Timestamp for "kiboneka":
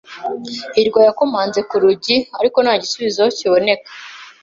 3.37-3.89